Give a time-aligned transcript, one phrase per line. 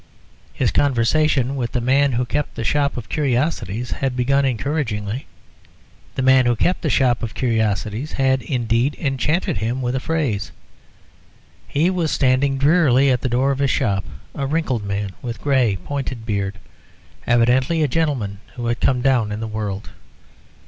[0.51, 5.27] His conversation with the man who kept the shop of curiosities had begun encouragingly.
[6.15, 10.51] The man who kept the shop of curiosities had, indeed, enchanted him with a phrase.
[11.67, 14.03] He was standing drearily at the door of his shop,
[14.33, 16.57] a wrinkled man with a grey pointed beard,
[17.27, 19.91] evidently a gentleman who had come down in the world.